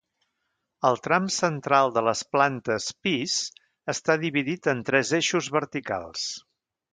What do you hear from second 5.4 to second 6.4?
verticals.